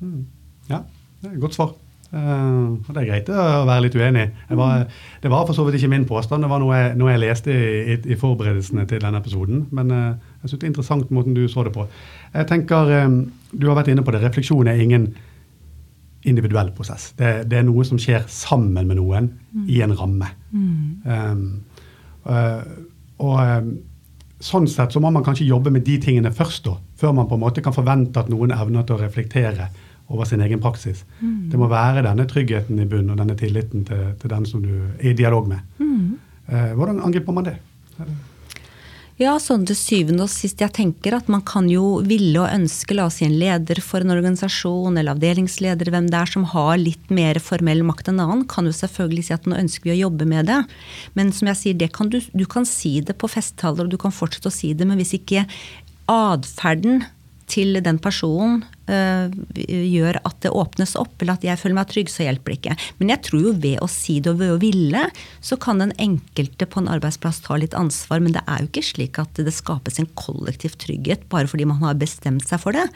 Mm. 0.00 0.22
Ja, 0.70 0.80
det 1.20 1.30
er 1.30 1.34
et 1.34 1.42
godt 1.42 1.58
svar. 1.58 1.74
Uh, 2.06 2.78
det 2.94 3.00
er 3.02 3.08
greit 3.08 3.28
å 3.34 3.64
være 3.66 3.82
litt 3.84 3.96
uenig. 3.98 4.28
Var, 4.48 4.84
det 5.20 5.30
var 5.32 5.46
for 5.48 5.56
så 5.56 5.64
vidt 5.66 5.80
ikke 5.80 5.90
min 5.90 6.06
påstand, 6.08 6.44
det 6.44 6.50
var 6.52 6.62
noe 6.62 6.76
jeg, 6.78 6.92
noe 7.00 7.10
jeg 7.10 7.22
leste 7.24 7.52
i, 7.52 7.96
i, 7.98 8.18
forberedelsene 8.18 8.86
til 8.88 9.02
denne 9.02 9.20
episoden. 9.20 9.64
Men 9.74 9.90
uh, 9.92 10.36
jeg 10.40 10.52
syns 10.52 10.60
det 10.60 10.68
er 10.68 10.72
interessant 10.72 11.12
måten 11.14 11.36
du 11.36 11.42
så 11.50 11.66
det 11.66 11.74
på. 11.74 11.86
Jeg 12.32 12.48
tenker, 12.52 12.92
um, 13.04 13.18
Du 13.50 13.66
har 13.68 13.78
vært 13.80 13.90
inne 13.92 14.04
på 14.06 14.14
det. 14.14 14.22
Refleksjon 14.22 14.70
er 14.70 14.80
ingen 14.80 15.10
individuell 16.26 16.70
prosess. 16.74 17.10
Det, 17.18 17.34
det 17.50 17.60
er 17.60 17.66
noe 17.66 17.84
som 17.86 17.98
skjer 18.02 18.24
sammen 18.30 18.86
med 18.86 18.98
noen 18.98 19.28
mm. 19.50 19.66
i 19.70 19.82
en 19.84 19.94
ramme. 19.98 20.30
Mm. 20.54 20.78
Um, 21.04 21.44
uh, 22.26 22.62
og 23.22 23.36
um, 23.42 23.76
sånn 24.42 24.68
sett 24.68 24.92
så 24.92 25.00
må 25.00 25.10
man 25.12 25.24
kanskje 25.24 25.48
jobbe 25.48 25.72
med 25.72 25.84
de 25.86 25.96
tingene 26.02 26.32
først, 26.34 26.66
da, 26.66 26.76
før 27.00 27.14
man 27.16 27.28
på 27.28 27.38
en 27.38 27.44
måte 27.46 27.64
kan 27.64 27.74
forvente 27.76 28.20
at 28.20 28.30
noen 28.32 28.52
evner 28.54 28.84
til 28.86 28.98
å 28.98 29.00
reflektere 29.00 29.70
over 30.12 30.28
sin 30.28 30.42
egen 30.44 30.60
praksis. 30.62 31.02
Mm. 31.20 31.48
Det 31.50 31.58
må 31.58 31.68
være 31.70 32.04
denne 32.06 32.26
tryggheten 32.30 32.78
i 32.78 32.86
bunnen 32.86 33.14
og 33.14 33.20
denne 33.22 33.36
tilliten 33.38 33.84
til, 33.88 34.04
til, 34.20 34.30
den 34.30 34.46
som 34.46 34.62
du 34.62 34.70
er 34.76 35.10
i 35.10 35.16
dialog 35.18 35.48
med. 35.50 35.64
Mm. 35.80 36.14
Eh, 36.46 36.72
hvordan 36.78 37.02
angriper 37.02 37.34
man 37.34 37.48
det? 37.48 37.56
Ja, 39.16 39.38
sånn 39.40 39.62
til 39.64 39.78
syvende 39.80 40.26
og 40.26 40.28
sist. 40.28 40.60
Jeg 40.60 40.74
tenker 40.76 41.14
at 41.16 41.30
man 41.32 41.40
kan 41.48 41.70
jo 41.72 42.02
ville 42.04 42.36
og 42.42 42.50
ønske, 42.52 42.92
la 42.98 43.06
oss 43.08 43.16
si 43.16 43.24
en 43.24 43.38
leder 43.40 43.78
for 43.80 44.04
en 44.04 44.12
organisasjon 44.12 45.00
eller 45.00 45.14
avdelingsleder, 45.14 45.88
hvem 45.88 46.10
det 46.12 46.18
er 46.20 46.32
som 46.34 46.44
har 46.50 46.74
litt 46.76 47.08
mer 47.08 47.40
formell 47.40 47.80
makt 47.88 48.10
enn 48.12 48.20
annen, 48.20 48.44
kan 48.44 48.68
jo 48.68 48.74
selvfølgelig 48.76 49.24
si 49.24 49.32
at 49.38 49.48
nå 49.48 49.56
ønsker 49.56 49.88
vi 49.88 49.94
å 49.94 50.02
jobbe 50.02 50.28
med 50.28 50.50
det. 50.52 50.58
Men 51.16 51.32
som 51.32 51.48
jeg 51.48 51.60
sier, 51.62 51.88
kan 51.96 52.12
du, 52.12 52.18
du, 52.36 52.44
kan 52.44 52.68
si 52.68 52.98
det 53.00 53.16
på 53.16 53.32
festtaler, 53.32 53.88
og 53.88 53.94
du 53.94 53.96
kan 54.02 54.12
fortsette 54.12 54.52
å 54.52 54.56
si 54.58 54.74
det, 54.76 54.84
men 54.84 55.00
hvis 55.00 55.16
ikke 55.16 55.46
atferden 56.12 57.06
til 57.48 57.80
den 57.80 57.96
personen 58.02 58.66
gjør 58.86 60.20
at 60.22 60.38
det 60.44 60.52
åpnes 60.54 60.94
opp, 61.00 61.14
eller 61.18 61.36
at 61.36 61.46
jeg 61.46 61.58
føler 61.60 61.78
meg 61.78 61.90
trygg, 61.90 62.12
så 62.12 62.26
hjelper 62.26 62.52
det 62.52 62.58
ikke. 62.60 62.76
Men 63.00 63.12
jeg 63.14 63.22
tror 63.26 63.42
jo 63.48 63.54
ved 63.64 63.82
å 63.82 63.90
si 63.90 64.18
det 64.22 64.32
og 64.32 64.40
ved 64.42 64.54
å 64.54 64.60
ville, 64.62 65.04
så 65.44 65.58
kan 65.60 65.82
den 65.82 65.94
enkelte 66.02 66.68
på 66.70 66.82
en 66.82 66.90
arbeidsplass 66.94 67.42
ta 67.44 67.58
litt 67.58 67.76
ansvar. 67.78 68.22
Men 68.22 68.36
det 68.36 68.44
er 68.46 68.62
jo 68.62 68.70
ikke 68.70 68.86
slik 68.86 69.20
at 69.22 69.42
det 69.42 69.54
skapes 69.54 70.00
en 70.02 70.10
kollektiv 70.18 70.78
trygghet 70.82 71.26
bare 71.32 71.50
fordi 71.50 71.68
man 71.68 71.82
har 71.82 71.98
bestemt 71.98 72.46
seg 72.46 72.62
for 72.62 72.76
det. 72.76 72.86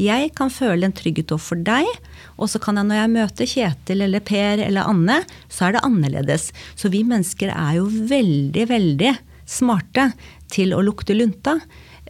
Jeg 0.00 0.32
kan 0.34 0.50
føle 0.50 0.88
en 0.88 0.94
trygghet 0.94 1.30
overfor 1.34 1.60
deg, 1.62 1.86
og 2.34 2.48
så 2.50 2.58
kan 2.62 2.80
jeg 2.80 2.88
når 2.88 2.98
jeg 2.98 3.12
møter 3.12 3.50
Kjetil 3.50 4.02
eller 4.08 4.24
Per 4.26 4.62
eller 4.64 4.90
Anne, 4.90 5.20
så 5.46 5.68
er 5.68 5.76
det 5.76 5.84
annerledes. 5.86 6.48
Så 6.74 6.90
vi 6.90 7.04
mennesker 7.06 7.52
er 7.54 7.78
jo 7.78 7.86
veldig, 7.86 8.66
veldig 8.72 9.12
smarte 9.46 10.10
til 10.50 10.74
å 10.74 10.82
lukte 10.82 11.14
lunta. 11.14 11.60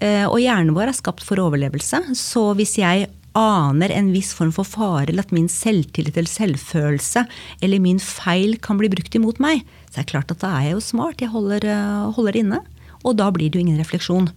Eh, 0.02 0.24
og 0.26 0.40
hjernen 0.42 0.74
vår 0.74 0.90
er 0.90 0.96
skapt 0.96 1.22
for 1.26 1.42
overlevelse. 1.42 2.00
Så 2.18 2.50
hvis 2.58 2.76
jeg 2.80 3.08
aner 3.34 3.90
en 3.90 4.12
viss 4.14 4.30
form 4.34 4.52
for 4.54 4.66
fare, 4.66 5.08
eller 5.08 5.26
at 5.26 5.34
min 5.34 5.50
selvtillit 5.50 6.14
eller 6.14 6.30
selvfølelse 6.30 7.24
eller 7.66 7.82
min 7.82 7.98
feil 7.98 8.54
kan 8.62 8.78
bli 8.78 8.90
brukt 8.92 9.14
imot 9.18 9.40
meg, 9.42 9.64
så 9.90 10.00
er 10.00 10.06
det 10.06 10.12
klart 10.12 10.30
at 10.34 10.42
da 10.42 10.52
er 10.54 10.68
jeg 10.68 10.76
jo 10.76 10.86
smart. 10.86 11.22
Jeg 11.22 11.34
holder, 11.34 11.66
eh, 11.66 12.12
holder 12.14 12.40
inne. 12.40 12.62
Og 13.04 13.18
da 13.18 13.28
blir 13.30 13.50
det 13.50 13.58
jo 13.58 13.66
ingen 13.66 13.80
refleksjon. 13.82 14.30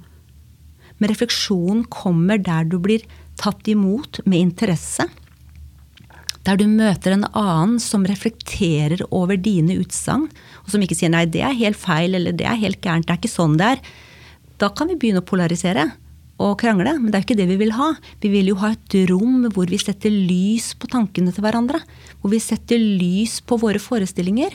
Men 0.98 1.12
refleksjon 1.12 1.86
kommer 1.94 2.42
der 2.42 2.66
du 2.66 2.80
blir 2.82 3.06
tatt 3.38 3.70
imot 3.70 4.20
med 4.26 4.42
interesse. 4.42 5.06
Der 6.48 6.58
du 6.58 6.66
møter 6.66 7.14
en 7.14 7.28
annen 7.36 7.78
som 7.80 8.06
reflekterer 8.08 9.04
over 9.12 9.38
dine 9.38 9.78
utsagn, 9.82 10.30
og 10.64 10.72
som 10.72 10.82
ikke 10.82 10.96
sier 10.96 11.12
'nei, 11.12 11.26
det 11.26 11.42
er 11.44 11.54
helt 11.54 11.78
feil', 11.78 12.16
eller 12.16 12.32
'det 12.32 12.48
er 12.48 12.56
helt 12.56 12.82
gærent', 12.82 13.06
det 13.06 13.14
er 13.14 13.22
ikke 13.22 13.38
sånn 13.38 13.58
det 13.58 13.68
er. 13.68 13.80
Da 14.58 14.70
kan 14.74 14.90
vi 14.90 14.98
begynne 14.98 15.22
å 15.22 15.28
polarisere 15.28 15.86
og 16.42 16.58
krangle, 16.62 16.94
men 17.00 17.10
det 17.10 17.20
er 17.20 17.26
ikke 17.26 17.38
det 17.38 17.48
vi 17.50 17.60
vil 17.62 17.74
ha. 17.78 17.92
Vi 18.22 18.30
vil 18.34 18.52
jo 18.52 18.58
ha 18.62 18.72
et 18.74 18.96
rom 19.10 19.48
hvor 19.54 19.70
vi 19.70 19.80
setter 19.82 20.14
lys 20.14 20.72
på 20.78 20.90
tankene 20.92 21.34
til 21.34 21.46
hverandre. 21.46 21.82
Hvor 22.22 22.34
vi 22.34 22.42
setter 22.42 22.82
lys 22.82 23.40
på 23.46 23.58
våre 23.62 23.82
forestillinger. 23.82 24.54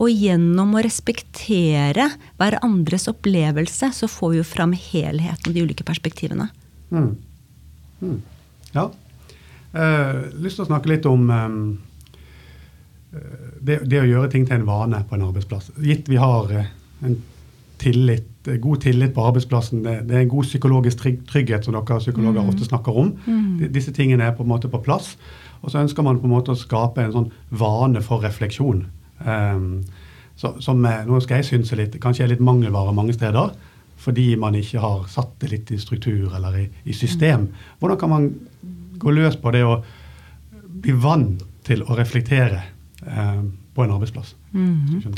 Og 0.00 0.08
gjennom 0.10 0.72
å 0.74 0.82
respektere 0.84 2.08
hverandres 2.40 3.08
opplevelse, 3.12 3.92
så 3.94 4.08
får 4.08 4.32
vi 4.32 4.40
jo 4.40 4.48
fram 4.48 4.72
helheten 4.76 5.50
og 5.50 5.56
de 5.56 5.64
ulike 5.64 5.86
perspektivene. 5.86 6.48
Mm. 6.92 7.12
Mm. 8.02 8.18
Ja. 8.72 8.88
Uh, 9.72 10.32
lyst 10.42 10.58
til 10.58 10.66
å 10.66 10.68
snakke 10.68 10.90
litt 10.92 11.06
om 11.08 11.28
um, 11.30 11.60
det, 13.60 13.82
det, 13.84 14.00
å 14.00 14.08
gjøre 14.08 14.32
ting 14.32 14.48
til 14.48 14.58
en 14.58 14.66
vane 14.68 15.04
på 15.08 15.16
en 15.16 15.28
arbeidsplass. 15.28 15.70
Gitt 15.84 16.08
vi 16.12 16.20
har 16.20 16.50
uh, 16.52 16.72
en 17.04 17.20
tillit 17.82 18.32
god 18.42 18.80
tillit 18.80 19.14
på 19.14 19.24
arbeidsplassen. 19.26 19.82
Det, 19.84 20.08
det, 20.08 20.16
er 20.16 20.20
en 20.20 20.28
god 20.28 20.44
psykologisk 20.44 21.04
trygghet, 21.28 21.64
som 21.64 21.74
dere 21.76 21.98
psykologer 21.98 22.42
mm. 22.42 22.48
ofte 22.48 22.66
snakker 22.66 22.98
om. 22.98 23.12
Mm. 23.26 23.72
Disse 23.72 23.92
tingene 23.94 24.26
er 24.26 24.36
på 24.36 24.42
en 24.42 24.50
måte 24.50 24.70
på 24.70 24.82
plass. 24.82 25.16
Og 25.62 25.70
så 25.70 25.78
ønsker 25.78 26.02
man 26.02 26.18
på 26.18 26.26
en 26.26 26.34
måte 26.34 26.54
å 26.54 26.58
skape 26.58 27.04
en 27.04 27.14
sånn 27.14 27.28
vane 27.50 28.02
for 28.02 28.24
refleksjon. 28.24 28.84
Um, 29.22 29.82
så, 30.36 30.56
som 30.64 30.80
nå 30.82 31.20
skal 31.22 31.40
jeg 31.40 31.50
synse 31.52 31.78
litt, 31.78 31.98
kanskje 32.02 32.26
er 32.26 32.32
litt 32.34 32.42
mangelvare 32.42 32.94
mange 32.96 33.14
steder. 33.14 33.54
Fordi 34.02 34.32
man 34.40 34.56
ikke 34.58 34.82
har 34.82 35.04
satt 35.10 35.36
det 35.42 35.52
litt 35.52 35.70
i 35.70 35.78
struktur 35.78 36.32
eller 36.34 36.56
i, 36.58 36.66
i 36.90 36.96
system. 36.96 37.46
Hvordan 37.78 38.00
kan 38.00 38.10
man 38.10 38.30
gå 38.98 39.14
løs 39.14 39.38
på 39.38 39.52
det 39.54 39.62
å 39.62 39.76
bli 40.82 40.94
vant 40.98 41.44
til 41.62 41.84
å 41.86 41.94
reflektere 41.94 42.64
eh, 43.06 43.44
på 43.46 43.84
en 43.84 43.94
arbeidsplass? 43.94 44.34
Mm. 44.50 45.14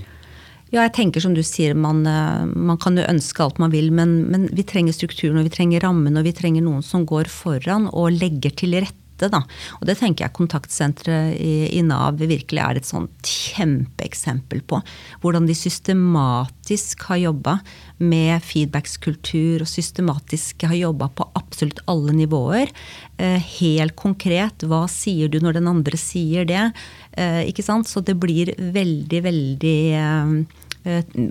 Ja, 0.74 0.88
jeg 0.88 0.96
tenker 0.96 1.22
som 1.22 1.36
du 1.36 1.42
sier, 1.46 1.76
man, 1.78 2.02
eh, 2.02 2.50
man 2.50 2.80
kan 2.82 2.98
jo 2.98 3.06
ønske 3.06 3.44
alt 3.44 3.60
man 3.62 3.70
vil, 3.70 3.92
men, 3.94 4.24
men, 4.32 4.48
vi 4.50 4.64
trenger 4.66 4.96
strukturen 4.96 5.38
og 5.38 5.46
vi 5.46 5.54
trenger 5.54 5.84
rammen 5.86 6.18
og 6.18 6.26
vi 6.26 6.34
trenger 6.34 6.66
noen 6.66 6.82
som 6.82 7.06
går 7.06 7.30
foran 7.30 7.86
og 7.92 8.16
legger 8.16 8.54
til 8.58 8.74
rette. 8.80 9.00
Da. 9.14 9.38
Og 9.78 9.84
det 9.86 9.94
tenker 10.00 10.24
jeg 10.24 10.34
kontaktsenteret 10.34 11.36
i, 11.38 11.52
i, 11.78 11.82
Nav 11.86 12.18
virkelig 12.18 12.58
er 12.58 12.80
et 12.80 12.88
sånt 12.88 13.28
kjempeeksempel 13.30 14.64
på. 14.66 14.80
Hvordan 15.22 15.46
de 15.46 15.54
systematisk 15.54 17.06
har 17.06 17.20
jobba 17.22 17.54
med 18.02 18.42
feedbackskultur 18.42 19.62
og 19.62 19.70
systematisk 19.70 20.66
har 20.66 20.74
jobba 20.80 21.06
på 21.14 21.28
absolutt 21.38 21.84
alle 21.86 22.16
nivåer. 22.18 22.74
Eh, 23.22 23.38
helt 23.60 23.94
konkret, 23.94 24.66
hva 24.66 24.82
sier 24.90 25.30
du 25.30 25.38
når 25.38 25.60
den 25.60 25.70
andre 25.70 26.02
sier 26.02 26.50
det? 26.50 26.66
Eh, 27.14 27.44
ikke 27.46 27.62
sant? 27.62 27.86
Så 27.86 28.02
det 28.02 28.18
blir 28.18 28.50
veldig, 28.58 29.22
veldig 29.30 29.78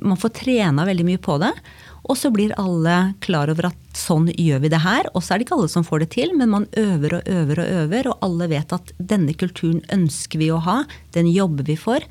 man 0.02 0.18
får 0.18 0.32
trena 0.40 0.86
veldig 0.88 1.06
mye 1.06 1.22
på 1.22 1.38
det. 1.42 1.52
Og 2.04 2.18
så 2.20 2.32
blir 2.36 2.52
alle 2.60 3.14
klar 3.24 3.48
over 3.54 3.70
at 3.70 3.96
sånn 3.96 4.28
gjør 4.36 4.64
vi 4.66 4.72
det 4.74 4.82
her. 4.84 5.08
Og 5.16 5.24
så 5.24 5.34
er 5.34 5.40
det 5.40 5.48
ikke 5.48 5.56
alle 5.56 5.72
som 5.72 5.86
får 5.88 6.04
det 6.04 6.10
til, 6.18 6.34
men 6.36 6.52
man 6.52 6.66
øver 6.80 7.20
og 7.20 7.30
øver 7.32 7.62
og 7.64 7.72
øver. 7.84 8.10
Og 8.12 8.26
alle 8.28 8.50
vet 8.52 8.76
at 8.76 8.92
denne 9.00 9.36
kulturen 9.40 9.80
ønsker 9.94 10.42
vi 10.42 10.52
å 10.52 10.60
ha, 10.66 10.82
den 11.16 11.32
jobber 11.32 11.68
vi 11.70 11.78
for. 11.80 12.04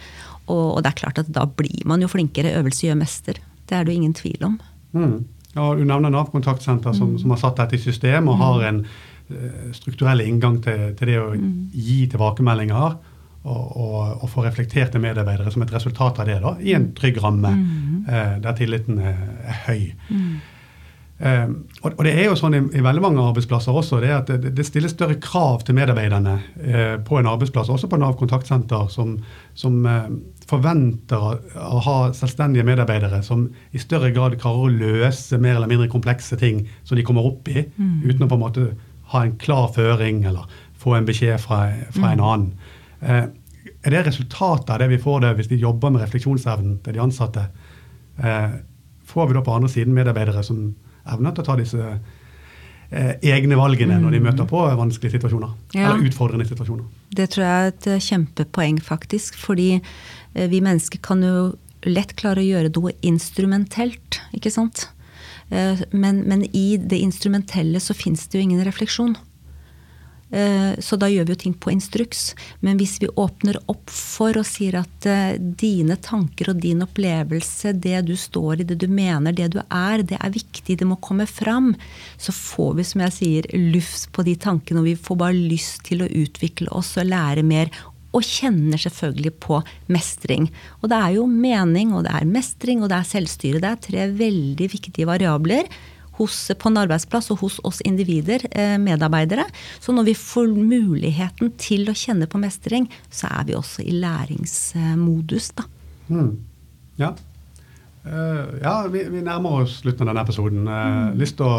Og, 0.48 0.80
det 0.82 0.90
er 0.90 0.98
klart 1.04 1.20
at 1.20 1.30
da 1.32 1.44
blir 1.46 1.84
man 1.88 2.02
jo 2.02 2.10
flinkere. 2.10 2.54
Øvelse 2.58 2.88
gjør 2.88 2.98
mester. 3.02 3.38
Det 3.68 3.76
er 3.76 3.84
det 3.84 3.92
jo 3.92 4.00
ingen 4.00 4.16
tvil 4.16 4.48
om. 4.48 4.58
Mm. 4.96 5.16
Ja, 5.52 5.68
du 5.76 5.84
nevner 5.84 6.12
Nav 6.12 6.32
kontaktsenter 6.32 6.96
som, 6.96 7.12
mm. 7.12 7.20
som, 7.20 7.34
har 7.34 7.42
satt 7.42 7.60
dette 7.60 7.76
i 7.76 7.82
system 7.82 8.30
og 8.32 8.40
har 8.40 8.64
en 8.70 8.80
uh, 8.86 9.68
strukturell 9.76 10.24
inngang 10.24 10.62
til, 10.64 10.94
til 10.96 11.12
det 11.12 11.18
å 11.20 11.28
mm. 11.36 11.50
gi 11.76 11.98
tilbakemeldinger 12.12 12.96
og, 13.42 14.22
og, 14.22 14.28
få 14.30 14.44
reflekterte 14.44 15.00
medarbeidere 15.02 15.50
som 15.50 15.64
et 15.64 15.74
resultat 15.74 16.20
av 16.22 16.28
det, 16.30 16.38
da, 16.44 16.54
i 16.62 16.74
en 16.76 16.92
trygg 16.94 17.18
ramme 17.22 17.50
mm. 17.58 18.00
eh, 18.06 18.34
der 18.44 18.58
tilliten 18.58 19.00
er, 19.02 19.22
er 19.42 19.62
høy. 19.66 19.86
Mm. 20.08 20.34
Eh, 21.22 21.48
og, 21.82 21.92
og, 21.92 22.00
det 22.02 22.12
er 22.16 22.24
jo 22.26 22.36
sånn 22.38 22.56
i, 22.58 22.60
i, 22.74 22.82
veldig 22.82 23.02
mange 23.04 23.22
arbeidsplasser 23.22 23.76
også, 23.78 24.00
det 24.02 24.12
at 24.14 24.30
det, 24.42 24.54
det 24.58 24.66
stilles 24.66 24.94
større 24.94 25.18
krav 25.22 25.62
til 25.66 25.76
medarbeiderne 25.78 26.36
eh, 26.58 26.94
på 27.06 27.18
en 27.18 27.30
arbeidsplass, 27.30 27.70
også 27.70 27.90
på 27.90 28.00
Nav 28.02 28.16
kontaktsenter, 28.18 28.88
som, 28.90 29.16
som 29.58 29.76
eh, 29.86 30.08
forventer 30.50 31.22
å, 31.22 31.36
å, 31.62 31.82
ha 31.86 31.96
selvstendige 32.16 32.66
medarbeidere 32.66 33.22
som 33.26 33.48
i 33.70 33.82
større 33.82 34.10
grad 34.14 34.34
klarer 34.42 34.66
å 34.66 34.72
løse 34.72 35.38
mer 35.38 35.60
eller 35.60 35.70
mindre 35.70 35.90
komplekse 35.92 36.38
ting 36.40 36.64
som 36.82 36.98
de 36.98 37.06
kommer 37.06 37.26
opp 37.30 37.50
i, 37.50 37.68
mm. 37.70 38.02
uten 38.08 38.26
å 38.26 38.30
på 38.30 38.38
en 38.40 38.46
måte 38.46 38.68
ha 39.14 39.22
en 39.22 39.36
klar 39.38 39.70
føring 39.76 40.24
eller 40.26 40.50
få 40.82 40.96
en 40.96 41.06
beskjed 41.06 41.38
fra, 41.42 41.68
fra 41.94 42.14
en 42.16 42.22
mm. 42.22 42.30
annen. 42.32 42.78
Eh, 43.02 43.24
er 43.82 43.94
det 43.94 44.06
resultatet 44.06 44.70
av 44.70 44.80
det 44.82 44.90
vi 44.92 45.00
får 45.02 45.22
det 45.24 45.34
hvis 45.38 45.50
de 45.50 45.60
jobber 45.62 45.92
med 45.92 46.04
refleksjonsevnen 46.04 46.78
til 46.84 46.96
de 46.96 47.02
ansatte? 47.02 47.46
Eh, 48.18 48.58
får 49.08 49.28
vi 49.28 49.36
da 49.36 49.44
på 49.44 49.54
andre 49.54 49.70
siden 49.70 49.96
medarbeidere 49.96 50.44
som 50.46 50.68
evner 51.10 51.34
til 51.34 51.42
å 51.42 51.48
ta 51.48 51.56
disse 51.58 51.88
eh, 51.88 53.12
egne 53.34 53.58
valgene 53.58 53.98
når 53.98 54.16
de 54.16 54.22
mm. 54.22 54.28
møter 54.30 54.48
på 54.50 54.62
vanskelige 54.78 55.16
situasjoner? 55.16 55.56
Ja. 55.74 55.90
Eller 55.90 56.08
utfordrende 56.10 56.46
situasjoner? 56.48 56.86
Det 57.10 57.28
tror 57.34 57.46
jeg 57.46 57.66
er 57.66 57.74
et 57.74 58.06
kjempepoeng, 58.06 58.80
faktisk. 58.82 59.36
Fordi 59.40 59.74
vi 60.32 60.62
mennesker 60.64 61.02
kan 61.04 61.24
jo 61.26 61.52
lett 61.84 62.14
klare 62.16 62.40
å 62.40 62.46
gjøre 62.46 62.70
noe 62.72 62.94
instrumentelt, 63.04 64.22
ikke 64.32 64.52
sant? 64.54 64.86
Men, 65.50 66.22
men 66.24 66.46
i 66.56 66.78
det 66.80 67.02
instrumentelle 67.02 67.82
så 67.82 67.92
fins 67.92 68.22
det 68.30 68.38
jo 68.38 68.44
ingen 68.46 68.62
refleksjon. 68.64 69.18
Eh, 70.32 70.80
så 70.80 70.96
da 70.96 71.10
gjør 71.12 71.26
vi 71.28 71.34
jo 71.34 71.40
ting 71.42 71.54
på 71.60 71.72
instruks. 71.74 72.32
Men 72.64 72.78
hvis 72.80 72.96
vi 73.02 73.10
åpner 73.20 73.58
opp 73.70 73.92
for 73.92 74.38
og 74.40 74.48
sier 74.48 74.78
at 74.80 75.08
eh, 75.08 75.36
dine 75.36 75.98
tanker 76.00 76.52
og 76.52 76.62
din 76.62 76.80
opplevelse, 76.84 77.74
det 77.76 78.00
du 78.08 78.14
står 78.16 78.62
i, 78.62 78.68
det 78.72 78.78
du 78.80 78.88
mener, 78.88 79.36
det 79.36 79.50
du 79.52 79.60
er, 79.66 80.04
det 80.08 80.18
er 80.18 80.32
viktig, 80.32 80.78
det 80.80 80.88
må 80.88 80.96
komme 81.04 81.28
fram, 81.28 81.74
så 82.16 82.32
får 82.32 82.78
vi, 82.80 82.88
som 82.88 83.04
jeg 83.06 83.16
sier, 83.18 83.50
luft 83.74 84.08
på 84.16 84.24
de 84.26 84.38
tankene, 84.40 84.80
og 84.80 84.88
vi 84.88 84.98
får 84.98 85.20
bare 85.20 85.36
lyst 85.52 85.84
til 85.90 86.04
å 86.04 86.12
utvikle 86.24 86.72
oss 86.72 86.96
og 86.96 87.10
lære 87.12 87.44
mer. 87.44 87.72
Og 88.12 88.24
kjenner 88.24 88.80
selvfølgelig 88.80 89.30
på 89.40 89.62
mestring. 89.92 90.50
Og 90.82 90.90
det 90.92 90.98
er 90.98 91.14
jo 91.16 91.28
mening, 91.28 91.94
og 91.96 92.04
det 92.04 92.12
er 92.12 92.28
mestring, 92.28 92.82
og 92.82 92.92
det 92.92 92.98
er 92.98 93.08
selvstyre. 93.08 93.60
Det 93.60 93.70
er 93.70 93.84
tre 93.86 94.08
veldig 94.18 94.68
viktige 94.72 95.08
variabler 95.08 95.68
hos, 96.18 96.36
på 96.58 96.70
en 96.70 96.78
arbeidsplass 96.82 97.30
og 97.32 97.42
hos 97.42 97.58
oss 97.66 97.80
individer, 97.88 98.44
eh, 98.50 98.76
medarbeidere. 98.78 99.46
Så 99.80 99.94
når 99.94 100.10
vi 100.10 100.14
får 100.18 100.52
muligheten 100.52 101.52
til 101.58 101.88
å 101.88 101.96
kjenne 101.96 102.28
på 102.28 102.40
mestring, 102.42 102.88
så 103.10 103.30
er 103.32 103.48
vi 103.48 103.58
også 103.58 103.84
i 103.84 103.96
læringsmodus, 104.02 105.52
da. 105.56 105.68
Mm. 106.12 106.32
Ja. 107.00 107.14
Uh, 108.02 108.58
ja, 108.58 108.74
vi, 108.90 109.04
vi, 109.06 109.20
nærmer 109.22 109.62
oss 109.62 109.76
slutten 109.80 110.08
av 110.08 110.10
denne 110.10 110.24
episoden. 110.26 110.64
Uh, 110.66 110.74
mm. 110.74 111.18
Lyst 111.20 111.38
til 111.38 111.46
å 111.46 111.58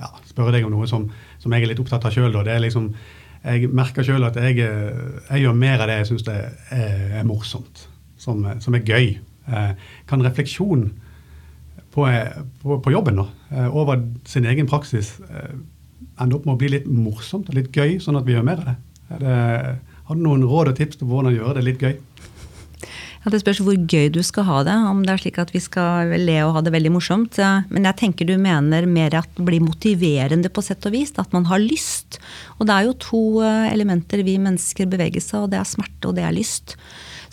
ja, 0.00 0.10
spørre 0.28 0.52
deg 0.52 0.66
om 0.66 0.74
noe 0.74 0.88
som, 0.90 1.06
som, 1.40 1.54
jeg 1.54 1.64
er 1.64 1.72
litt 1.72 1.80
opptatt 1.80 2.04
av 2.04 2.12
sjøl. 2.12 2.34
Liksom, 2.44 2.90
jeg 3.44 3.70
merker 3.72 4.04
sjøl 4.04 4.26
at 4.28 4.36
jeg, 4.40 4.60
jeg, 4.60 5.40
gjør 5.40 5.56
mer 5.56 5.80
av 5.80 5.88
det 5.88 6.02
jeg 6.02 6.10
syns 6.12 6.28
er, 6.28 6.52
er, 6.76 7.24
morsomt, 7.28 7.86
som, 8.20 8.44
som 8.60 8.76
er 8.76 8.84
gøy. 8.84 9.16
Uh, 9.48 9.72
kan 10.08 10.24
refleksjon 10.24 10.90
på, 11.94 12.06
på, 12.62 12.78
på 12.82 12.92
jobben 12.92 13.22
da, 13.22 13.28
over 13.70 14.02
sin 14.28 14.46
egen 14.50 14.66
praksis 14.70 15.14
ender 15.22 16.36
opp 16.36 16.46
med 16.46 16.56
å 16.56 16.60
bli 16.60 16.72
litt 16.76 16.88
morsomt 16.90 17.48
og 17.50 17.56
litt 17.58 17.74
gøy, 17.74 17.96
sånn 18.02 18.18
at 18.18 18.26
vi 18.26 18.34
gjør 18.36 18.46
mer 18.46 18.62
av 18.62 18.72
det? 18.72 18.76
det 19.22 19.38
har 20.04 20.18
du 20.18 20.24
noen 20.24 20.44
råd 20.44 20.72
og 20.72 20.78
tips 20.78 21.00
til 21.00 21.08
hvordan 21.08 21.34
gjøre 21.34 21.56
det 21.58 21.64
litt 21.68 21.82
gøy? 21.82 21.94
Ja, 23.24 23.30
Det 23.32 23.40
spørs 23.40 23.62
hvor 23.64 23.76
gøy 23.88 24.10
du 24.12 24.20
skal 24.22 24.44
ha 24.44 24.58
det. 24.66 24.74
Om 24.76 25.00
det 25.06 25.14
er 25.14 25.22
slik 25.22 25.38
at 25.40 25.52
vi 25.54 25.62
skal 25.64 26.12
le 26.20 26.36
og 26.44 26.58
ha 26.58 26.62
det 26.64 26.74
veldig 26.74 26.92
morsomt. 26.92 27.40
Men 27.72 27.88
jeg 27.88 27.96
tenker 28.02 28.28
du 28.28 28.36
mener 28.36 28.84
mer 28.84 29.16
at 29.16 29.30
det 29.38 29.46
blir 29.48 29.64
motiverende 29.64 30.52
på 30.52 30.64
sett 30.64 30.84
og 30.84 30.92
vis. 30.92 31.14
At 31.16 31.32
man 31.32 31.48
har 31.48 31.62
lyst. 31.62 32.20
Og 32.58 32.68
det 32.68 32.76
er 32.76 32.90
jo 32.90 32.98
to 33.00 33.22
eh, 33.40 33.72
elementer 33.72 34.20
vi 34.26 34.36
mennesker 34.36 34.90
beveger 34.92 35.24
seg, 35.24 35.46
og 35.46 35.54
det 35.54 35.62
er 35.62 35.72
smerte 35.72 36.10
og 36.10 36.18
det 36.18 36.28
er 36.28 36.36
lyst. 36.36 36.76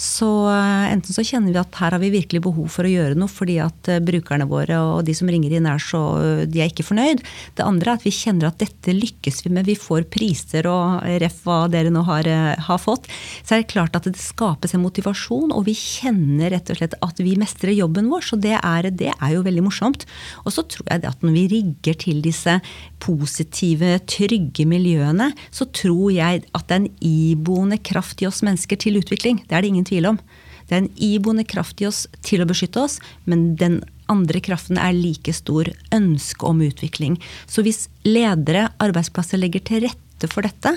Så 0.02 0.28
eh, 0.50 0.88
enten 0.90 1.14
så 1.14 1.22
kjenner 1.22 1.54
vi 1.54 1.60
at 1.62 1.76
her 1.78 1.94
har 1.94 2.02
vi 2.02 2.10
virkelig 2.16 2.42
behov 2.42 2.72
for 2.74 2.88
å 2.88 2.90
gjøre 2.90 3.18
noe 3.20 3.30
fordi 3.30 3.60
at 3.62 3.90
eh, 3.92 4.02
brukerne 4.02 4.48
våre 4.50 4.80
og 4.82 5.04
de 5.06 5.14
som 5.14 5.30
ringer 5.30 5.54
inn 5.54 5.68
er 5.70 5.82
så 5.82 6.02
de 6.50 6.62
er 6.64 6.72
ikke 6.72 6.88
fornøyd. 6.88 7.22
Det 7.58 7.66
andre 7.66 7.92
er 7.92 8.00
at 8.00 8.06
vi 8.08 8.14
kjenner 8.16 8.50
at 8.50 8.58
dette 8.64 8.96
lykkes 8.96 9.44
vi 9.46 9.52
med. 9.54 9.70
Vi 9.70 9.78
får 9.78 10.08
priser 10.10 10.66
og 10.70 11.06
ref 11.22 11.44
hva 11.46 11.60
dere 11.70 11.92
nå 11.94 12.02
har, 12.08 12.26
eh, 12.26 12.58
har 12.66 12.82
fått. 12.82 13.06
Så 13.44 13.54
er 13.54 13.62
det 13.62 13.70
klart 13.76 14.00
at 14.00 14.10
det 14.10 14.18
skapes 14.18 14.74
en 14.74 14.82
motivasjon, 14.82 15.54
og 15.54 15.68
vi 15.70 15.78
kjenner 15.78 16.50
rett 16.56 16.74
og 16.74 16.82
slett 16.82 16.98
at 17.06 17.22
vi 17.22 17.36
mestrer 17.38 17.76
jobben 17.78 18.10
vår. 18.10 18.26
Så 18.32 18.42
det 18.42 18.58
er, 18.58 18.90
det 18.90 19.14
er 19.14 19.36
jo 19.36 19.46
veldig 19.46 19.66
morsomt. 19.68 20.08
Og 20.48 20.56
så 20.56 20.66
tror 20.66 20.90
jeg 20.90 21.06
at 21.12 21.22
når 21.22 21.38
vi 21.38 21.46
rigger 21.54 22.02
til 22.08 22.26
disse 22.26 22.58
positive, 23.02 24.00
trygge 24.10 24.66
miljøene, 24.70 25.30
så 25.54 25.70
tror 25.70 26.10
jeg 26.16 26.42
at 26.58 26.68
det 26.68 26.76
er 26.76 26.82
en 26.82 26.92
iboende 27.06 27.78
kraft 27.86 28.22
i 28.26 28.30
oss 28.30 28.42
mennesker 28.46 28.82
til 28.82 28.98
utvikling. 28.98 29.44
Det 29.46 29.58
er 29.58 29.62
det 29.62 29.74
ingen 29.74 29.86
tvil 29.86 29.91
om. 30.10 30.20
Det 30.68 30.78
er 30.78 30.84
en 30.86 30.94
iboende 31.04 31.44
kraft 31.44 31.82
i 31.84 31.88
oss 31.90 32.06
til 32.24 32.44
å 32.44 32.48
beskytte 32.48 32.80
oss, 32.86 33.00
men 33.28 33.58
den 33.60 33.82
andre 34.12 34.40
kraften 34.44 34.80
er 34.80 34.96
like 34.96 35.34
stor 35.36 35.68
ønske 35.96 36.48
om 36.48 36.62
utvikling. 36.64 37.18
Så 37.48 37.64
hvis 37.66 37.88
ledere, 38.08 38.70
arbeidsplasser 38.84 39.40
legger 39.42 39.64
til 39.68 39.86
rette 39.88 40.30
for 40.32 40.46
dette, 40.46 40.76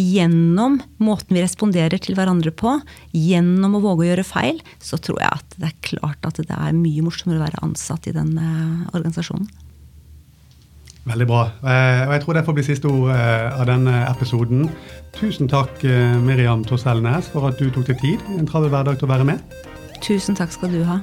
gjennom 0.00 0.80
måten 1.00 1.36
vi 1.36 1.44
responderer 1.44 2.00
til 2.02 2.16
hverandre 2.18 2.52
på, 2.52 2.76
gjennom 3.16 3.78
å 3.78 3.82
våge 3.84 4.04
å 4.04 4.10
gjøre 4.10 4.28
feil, 4.28 4.62
så 4.82 4.98
tror 5.00 5.20
jeg 5.22 5.40
at 5.40 5.58
det 5.60 5.70
er 5.70 5.80
klart 5.92 6.28
at 6.28 6.40
det 6.40 6.56
er 6.56 6.76
mye 6.76 7.04
morsommere 7.06 7.40
å 7.40 7.46
være 7.46 7.64
ansatt 7.66 8.08
i 8.10 8.16
den 8.16 8.36
eh, 8.40 8.88
organisasjonen. 8.92 9.48
Veldig 11.08 11.26
bra. 11.26 11.44
Eh, 11.64 12.02
og 12.06 12.12
jeg 12.12 12.22
tror 12.24 12.36
det 12.36 12.44
får 12.44 12.56
bli 12.58 12.64
siste 12.66 12.90
ord 12.90 13.08
eh, 13.14 13.46
av 13.56 13.64
denne 13.70 14.02
episoden. 14.10 14.68
Tusen 15.16 15.48
takk, 15.48 15.72
eh, 15.88 16.18
Miriam 16.20 16.64
Torselnes, 16.66 17.30
for 17.32 17.48
at 17.48 17.58
du 17.60 17.70
tok 17.72 17.88
deg 17.88 18.02
tid 18.02 18.24
en 18.36 18.48
travel 18.48 18.72
hverdag 18.72 19.00
til 19.00 19.08
å 19.08 19.12
være 19.14 19.28
med. 19.32 19.58
Tusen 20.04 20.36
takk 20.36 20.52
skal 20.52 20.74
du 20.74 20.82
ha. 20.84 21.00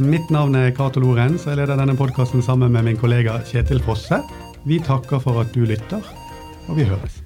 Mitt 0.00 0.32
navn 0.32 0.56
er 0.56 0.72
Cato 0.72 1.02
Lorentz, 1.02 1.44
og 1.44 1.52
jeg 1.52 1.60
leder 1.60 1.76
denne 1.76 1.98
podkasten 1.98 2.44
sammen 2.44 2.72
med 2.72 2.88
min 2.88 3.00
kollega 3.00 3.36
Kjetil 3.44 3.82
Fosse. 3.84 4.22
Vi 4.64 4.80
takker 4.80 5.20
for 5.20 5.44
at 5.44 5.52
du 5.52 5.66
lytter, 5.68 6.00
og 6.68 6.80
vi 6.80 6.88
høres. 6.88 7.19